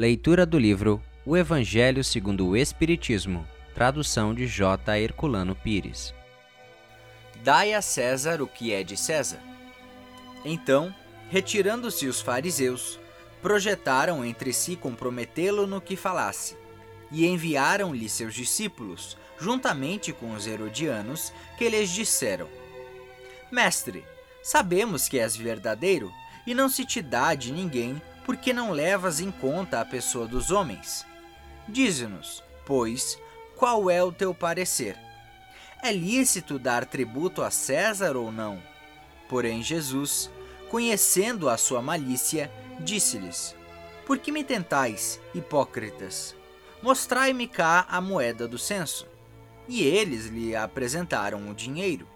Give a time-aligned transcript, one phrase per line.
[0.00, 4.98] Leitura do livro O Evangelho segundo o Espiritismo, tradução de J.
[4.98, 6.14] Herculano Pires.
[7.44, 9.42] Dai a César o que é de César.
[10.42, 10.90] Então,
[11.28, 12.98] retirando-se os fariseus,
[13.42, 16.56] projetaram entre si comprometê-lo no que falasse,
[17.12, 22.48] e enviaram-lhe seus discípulos, juntamente com os herodianos, que lhes disseram:
[23.52, 24.02] Mestre,
[24.42, 26.10] sabemos que és verdadeiro,
[26.46, 30.52] e não se te dá de ninguém, porque não levas em conta a pessoa dos
[30.52, 31.04] homens.
[31.66, 33.18] Dize-nos, pois,
[33.56, 34.96] qual é o teu parecer?
[35.82, 38.62] É lícito dar tributo a César ou não?
[39.28, 40.30] Porém, Jesus,
[40.68, 42.48] conhecendo a sua malícia,
[42.78, 43.56] disse-lhes:
[44.06, 46.36] Por que me tentais, hipócritas?
[46.80, 49.08] Mostrai-me cá a moeda do censo.
[49.66, 52.06] E eles lhe apresentaram o dinheiro.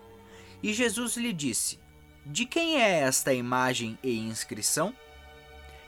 [0.62, 1.80] E Jesus lhe disse:
[2.24, 4.94] De quem é esta imagem e inscrição?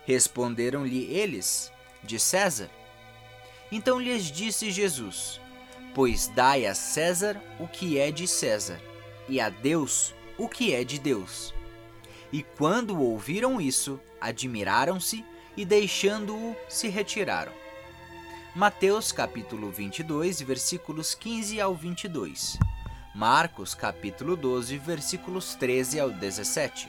[0.06, 2.70] Responderam-lhe eles: De César.
[3.70, 5.40] Então lhes disse Jesus:
[5.94, 8.80] Pois dai a César o que é de César,
[9.28, 11.52] e a Deus o que é de Deus.
[12.32, 15.24] E quando ouviram isso, admiraram-se
[15.56, 17.52] e deixando-o se retiraram.
[18.54, 22.58] Mateus capítulo 22, versículos 15 ao 22.
[23.14, 26.88] Marcos capítulo 12, versículos 13 ao 17.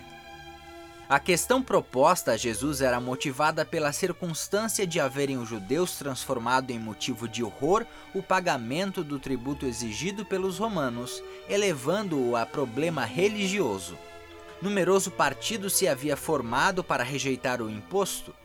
[1.10, 6.78] A questão proposta a Jesus era motivada pela circunstância de haverem os judeus transformado em
[6.78, 13.98] motivo de horror o pagamento do tributo exigido pelos romanos, elevando-o a problema religioso.
[14.62, 18.36] Numeroso partido se havia formado para rejeitar o imposto.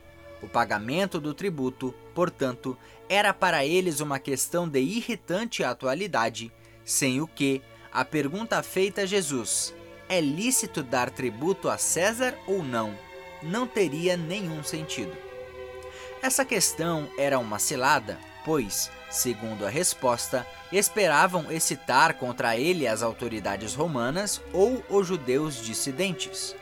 [0.41, 2.77] O pagamento do tributo, portanto,
[3.09, 6.49] era para eles uma questão de irritante atualidade,
[6.85, 9.73] sem o que a pergunta feita a Jesus
[10.13, 12.95] é lícito dar tributo a César ou não?
[13.41, 15.17] Não teria nenhum sentido.
[16.21, 23.73] Essa questão era uma cilada, pois, segundo a resposta, esperavam excitar contra ele as autoridades
[23.73, 26.55] romanas ou os judeus dissidentes.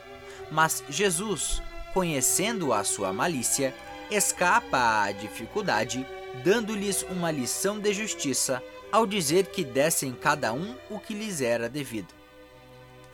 [0.50, 1.61] Mas Jesus,
[1.94, 3.75] conhecendo a sua malícia,
[4.09, 6.07] escapa à dificuldade,
[6.41, 8.63] dando-lhes uma lição de justiça
[8.94, 12.21] ao dizer que dessem cada um o que lhes era devido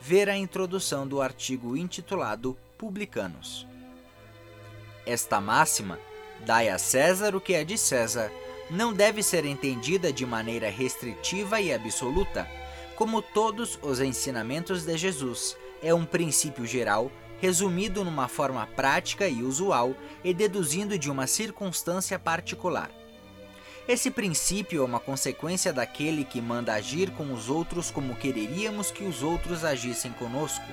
[0.00, 3.66] ver a introdução do artigo intitulado Publicanos.
[5.04, 5.98] Esta máxima,
[6.44, 8.30] dai a César o que é de César,
[8.70, 12.48] não deve ser entendida de maneira restritiva e absoluta,
[12.94, 17.10] como todos os ensinamentos de Jesus, é um princípio geral
[17.40, 19.94] resumido numa forma prática e usual
[20.24, 22.90] e deduzindo de uma circunstância particular.
[23.88, 29.02] Esse princípio é uma consequência daquele que manda agir com os outros como quereríamos que
[29.02, 30.66] os outros agissem conosco.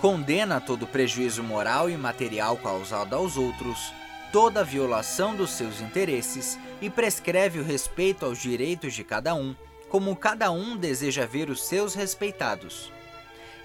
[0.00, 3.92] Condena todo prejuízo moral e material causado aos outros,
[4.32, 9.56] toda violação dos seus interesses e prescreve o respeito aos direitos de cada um,
[9.88, 12.92] como cada um deseja ver os seus respeitados.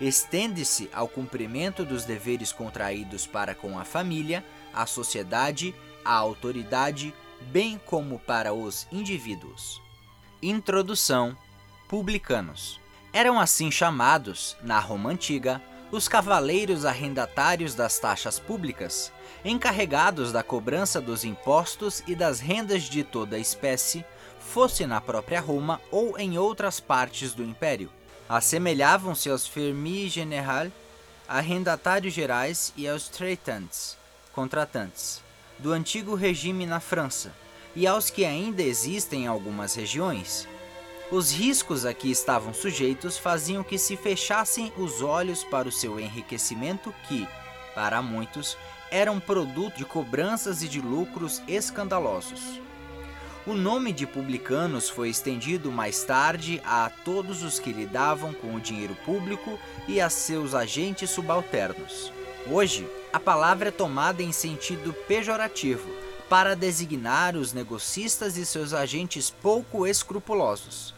[0.02, 4.44] Estende-se ao cumprimento dos deveres contraídos para com a família,
[4.74, 5.74] a sociedade,
[6.04, 9.82] a autoridade, bem como para os indivíduos.
[10.42, 11.36] Introdução:
[11.88, 12.80] Publicanos.
[13.14, 19.12] Eram assim chamados, na Roma antiga, os cavaleiros arrendatários das taxas públicas,
[19.46, 24.04] encarregados da cobrança dos impostos e das rendas de toda espécie,
[24.40, 27.90] fosse na própria Roma ou em outras partes do império.
[28.28, 30.68] Assemelhavam-se aos fermi general,
[31.28, 33.98] arrendatários gerais e aos traitants,
[34.34, 35.25] contratantes
[35.60, 37.34] do antigo regime na França
[37.76, 40.48] e aos que ainda existem em algumas regiões.
[41.12, 46.00] Os riscos a que estavam sujeitos faziam que se fechassem os olhos para o seu
[46.00, 47.28] enriquecimento, que,
[47.76, 48.58] para muitos,
[48.90, 52.60] era um produto de cobranças e de lucros escandalosos.
[53.46, 58.60] O nome de publicanos foi estendido mais tarde a todos os que lidavam com o
[58.60, 62.12] dinheiro público e a seus agentes subalternos.
[62.48, 65.90] Hoje, a palavra é tomada em sentido pejorativo
[66.30, 70.94] para designar os negocistas e seus agentes pouco escrupulosos.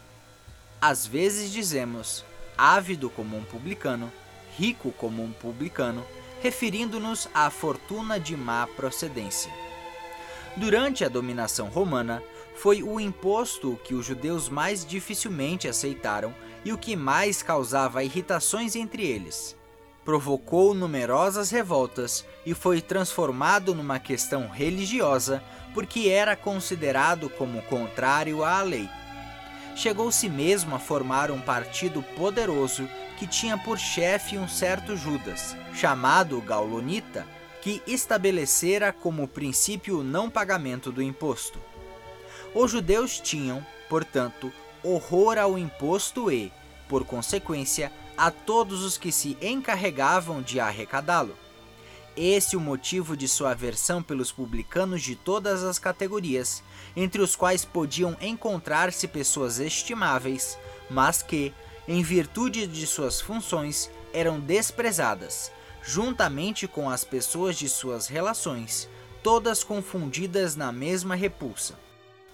[0.81, 2.25] Às vezes dizemos
[2.57, 4.11] ávido como um publicano,
[4.57, 6.05] rico como um publicano,
[6.41, 9.51] referindo-nos à fortuna de má procedência.
[10.57, 12.21] Durante a dominação romana,
[12.57, 16.35] foi o imposto que os judeus mais dificilmente aceitaram
[16.65, 19.56] e o que mais causava irritações entre eles
[20.07, 25.43] provocou numerosas revoltas e foi transformado numa questão religiosa
[25.73, 28.89] porque era considerado como contrário à lei.
[29.75, 32.87] Chegou-se mesmo a formar um partido poderoso
[33.19, 37.27] que tinha por chefe um certo Judas, chamado Gaulonita,
[37.61, 41.59] que estabelecera como princípio o não pagamento do imposto.
[42.55, 46.49] Os judeus tinham, portanto, horror ao imposto e,
[46.87, 51.35] por consequência, a todos os que se encarregavam de arrecadá-lo.
[52.15, 56.63] Esse o motivo de sua aversão pelos publicanos de todas as categorias,
[56.95, 60.57] entre os quais podiam encontrar-se pessoas estimáveis,
[60.89, 61.53] mas que,
[61.87, 65.51] em virtude de suas funções, eram desprezadas,
[65.83, 68.89] juntamente com as pessoas de suas relações,
[69.21, 71.77] todas confundidas na mesma repulsa.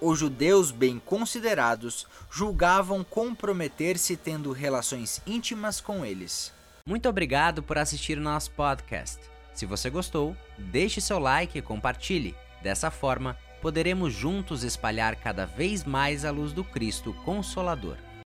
[0.01, 6.51] Os judeus bem considerados julgavam comprometer-se tendo relações íntimas com eles.
[6.85, 9.19] Muito obrigado por assistir o nosso podcast.
[9.53, 12.35] Se você gostou, deixe seu like e compartilhe.
[12.61, 17.97] Dessa forma, poderemos juntos espalhar cada vez mais a luz do Cristo Consolador.